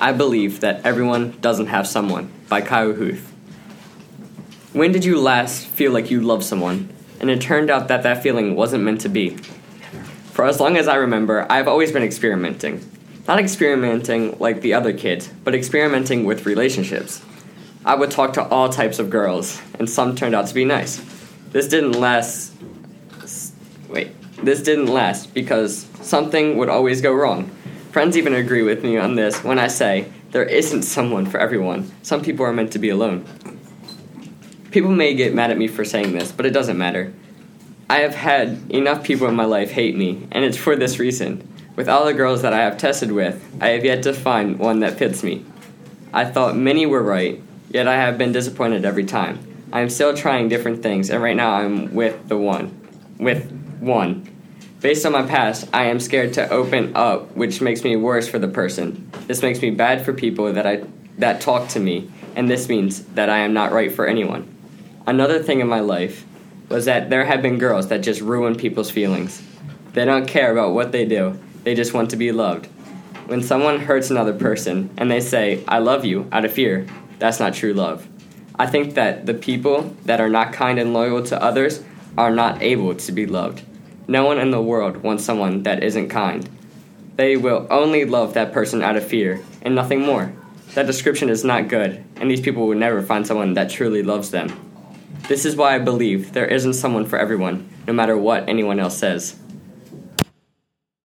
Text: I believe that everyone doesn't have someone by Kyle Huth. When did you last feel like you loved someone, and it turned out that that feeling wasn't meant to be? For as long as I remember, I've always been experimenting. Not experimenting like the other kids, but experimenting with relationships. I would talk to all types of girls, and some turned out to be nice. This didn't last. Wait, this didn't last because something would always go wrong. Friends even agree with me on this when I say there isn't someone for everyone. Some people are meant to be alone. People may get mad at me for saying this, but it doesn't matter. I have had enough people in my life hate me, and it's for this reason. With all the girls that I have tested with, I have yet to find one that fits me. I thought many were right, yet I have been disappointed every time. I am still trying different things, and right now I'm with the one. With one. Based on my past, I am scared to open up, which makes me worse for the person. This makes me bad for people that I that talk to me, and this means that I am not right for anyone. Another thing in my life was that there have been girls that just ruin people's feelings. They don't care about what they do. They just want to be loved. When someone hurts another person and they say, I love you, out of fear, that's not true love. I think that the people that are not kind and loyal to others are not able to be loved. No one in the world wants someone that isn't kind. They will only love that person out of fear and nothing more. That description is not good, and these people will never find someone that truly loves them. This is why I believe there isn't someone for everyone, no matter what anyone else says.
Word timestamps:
I 0.00 0.12
believe 0.12 0.60
that 0.60 0.86
everyone 0.86 1.38
doesn't 1.42 1.66
have 1.66 1.86
someone 1.86 2.32
by 2.48 2.62
Kyle 2.62 2.94
Huth. 2.94 3.30
When 4.72 4.92
did 4.92 5.04
you 5.04 5.20
last 5.20 5.66
feel 5.66 5.92
like 5.92 6.10
you 6.10 6.22
loved 6.22 6.42
someone, 6.42 6.88
and 7.20 7.28
it 7.28 7.42
turned 7.42 7.68
out 7.68 7.88
that 7.88 8.02
that 8.04 8.22
feeling 8.22 8.56
wasn't 8.56 8.84
meant 8.84 9.02
to 9.02 9.10
be? 9.10 9.36
For 10.32 10.46
as 10.46 10.58
long 10.58 10.78
as 10.78 10.88
I 10.88 10.94
remember, 10.94 11.46
I've 11.50 11.68
always 11.68 11.92
been 11.92 12.02
experimenting. 12.02 12.88
Not 13.28 13.38
experimenting 13.38 14.38
like 14.38 14.62
the 14.62 14.72
other 14.72 14.94
kids, 14.94 15.28
but 15.44 15.54
experimenting 15.54 16.24
with 16.24 16.46
relationships. 16.46 17.22
I 17.84 17.94
would 17.94 18.10
talk 18.10 18.32
to 18.34 18.44
all 18.48 18.70
types 18.70 18.98
of 18.98 19.10
girls, 19.10 19.60
and 19.78 19.88
some 19.88 20.16
turned 20.16 20.34
out 20.34 20.46
to 20.46 20.54
be 20.54 20.64
nice. 20.64 20.98
This 21.50 21.68
didn't 21.68 21.92
last. 21.92 22.54
Wait, 23.88 24.12
this 24.42 24.62
didn't 24.62 24.86
last 24.86 25.34
because 25.34 25.86
something 26.00 26.56
would 26.56 26.70
always 26.70 27.02
go 27.02 27.12
wrong. 27.12 27.50
Friends 27.90 28.16
even 28.16 28.34
agree 28.34 28.62
with 28.62 28.84
me 28.84 28.96
on 28.96 29.16
this 29.16 29.42
when 29.42 29.58
I 29.58 29.66
say 29.66 30.12
there 30.30 30.44
isn't 30.44 30.82
someone 30.82 31.26
for 31.26 31.38
everyone. 31.40 31.90
Some 32.02 32.22
people 32.22 32.46
are 32.46 32.52
meant 32.52 32.70
to 32.72 32.78
be 32.78 32.88
alone. 32.88 33.24
People 34.70 34.92
may 34.92 35.14
get 35.14 35.34
mad 35.34 35.50
at 35.50 35.58
me 35.58 35.66
for 35.66 35.84
saying 35.84 36.12
this, 36.12 36.30
but 36.30 36.46
it 36.46 36.52
doesn't 36.52 36.78
matter. 36.78 37.12
I 37.88 37.98
have 37.98 38.14
had 38.14 38.70
enough 38.70 39.02
people 39.02 39.26
in 39.26 39.34
my 39.34 39.44
life 39.44 39.72
hate 39.72 39.96
me, 39.96 40.28
and 40.30 40.44
it's 40.44 40.56
for 40.56 40.76
this 40.76 41.00
reason. 41.00 41.52
With 41.74 41.88
all 41.88 42.04
the 42.04 42.14
girls 42.14 42.42
that 42.42 42.52
I 42.52 42.58
have 42.58 42.78
tested 42.78 43.10
with, 43.10 43.44
I 43.60 43.70
have 43.70 43.84
yet 43.84 44.04
to 44.04 44.12
find 44.12 44.60
one 44.60 44.78
that 44.80 44.96
fits 44.96 45.24
me. 45.24 45.44
I 46.12 46.26
thought 46.26 46.56
many 46.56 46.86
were 46.86 47.02
right, 47.02 47.42
yet 47.70 47.88
I 47.88 47.96
have 47.96 48.16
been 48.16 48.30
disappointed 48.30 48.84
every 48.84 49.04
time. 49.04 49.40
I 49.72 49.80
am 49.80 49.90
still 49.90 50.14
trying 50.14 50.48
different 50.48 50.84
things, 50.84 51.10
and 51.10 51.20
right 51.20 51.34
now 51.34 51.54
I'm 51.54 51.92
with 51.92 52.28
the 52.28 52.38
one. 52.38 53.16
With 53.18 53.50
one. 53.80 54.28
Based 54.80 55.04
on 55.04 55.12
my 55.12 55.22
past, 55.22 55.68
I 55.74 55.84
am 55.84 56.00
scared 56.00 56.32
to 56.34 56.48
open 56.48 56.96
up, 56.96 57.36
which 57.36 57.60
makes 57.60 57.84
me 57.84 57.96
worse 57.96 58.26
for 58.26 58.38
the 58.38 58.48
person. 58.48 59.10
This 59.26 59.42
makes 59.42 59.60
me 59.60 59.70
bad 59.70 60.02
for 60.06 60.14
people 60.14 60.50
that 60.54 60.66
I 60.66 60.84
that 61.18 61.42
talk 61.42 61.68
to 61.70 61.80
me, 61.80 62.10
and 62.34 62.50
this 62.50 62.66
means 62.66 63.02
that 63.08 63.28
I 63.28 63.40
am 63.40 63.52
not 63.52 63.72
right 63.72 63.92
for 63.92 64.06
anyone. 64.06 64.48
Another 65.06 65.42
thing 65.42 65.60
in 65.60 65.68
my 65.68 65.80
life 65.80 66.24
was 66.70 66.86
that 66.86 67.10
there 67.10 67.26
have 67.26 67.42
been 67.42 67.58
girls 67.58 67.88
that 67.88 67.98
just 67.98 68.22
ruin 68.22 68.54
people's 68.54 68.90
feelings. 68.90 69.42
They 69.92 70.06
don't 70.06 70.26
care 70.26 70.50
about 70.50 70.72
what 70.72 70.92
they 70.92 71.04
do. 71.04 71.38
They 71.62 71.74
just 71.74 71.92
want 71.92 72.08
to 72.10 72.16
be 72.16 72.32
loved. 72.32 72.66
When 73.26 73.42
someone 73.42 73.80
hurts 73.80 74.08
another 74.10 74.32
person 74.32 74.88
and 74.96 75.10
they 75.10 75.20
say, 75.20 75.62
I 75.68 75.80
love 75.80 76.06
you, 76.06 76.26
out 76.32 76.46
of 76.46 76.52
fear, 76.52 76.86
that's 77.18 77.38
not 77.38 77.52
true 77.52 77.74
love. 77.74 78.08
I 78.58 78.66
think 78.66 78.94
that 78.94 79.26
the 79.26 79.34
people 79.34 79.94
that 80.06 80.22
are 80.22 80.30
not 80.30 80.54
kind 80.54 80.78
and 80.78 80.94
loyal 80.94 81.22
to 81.24 81.42
others 81.42 81.84
are 82.16 82.30
not 82.30 82.62
able 82.62 82.94
to 82.94 83.12
be 83.12 83.26
loved. 83.26 83.62
No 84.10 84.24
one 84.24 84.40
in 84.40 84.50
the 84.50 84.60
world 84.60 85.04
wants 85.04 85.24
someone 85.24 85.62
that 85.62 85.84
isn't 85.84 86.08
kind. 86.08 86.48
They 87.14 87.36
will 87.36 87.68
only 87.70 88.04
love 88.04 88.34
that 88.34 88.52
person 88.52 88.82
out 88.82 88.96
of 88.96 89.06
fear 89.06 89.40
and 89.62 89.72
nothing 89.72 90.00
more. 90.00 90.32
That 90.74 90.88
description 90.88 91.28
is 91.28 91.44
not 91.44 91.68
good, 91.68 92.02
and 92.16 92.28
these 92.28 92.40
people 92.40 92.66
will 92.66 92.76
never 92.76 93.02
find 93.02 93.24
someone 93.24 93.54
that 93.54 93.70
truly 93.70 94.02
loves 94.02 94.32
them. 94.32 94.48
This 95.28 95.44
is 95.44 95.54
why 95.54 95.76
I 95.76 95.78
believe 95.78 96.32
there 96.32 96.48
isn't 96.48 96.74
someone 96.74 97.06
for 97.06 97.20
everyone, 97.20 97.70
no 97.86 97.92
matter 97.92 98.18
what 98.18 98.48
anyone 98.48 98.80
else 98.80 98.98
says. 98.98 99.38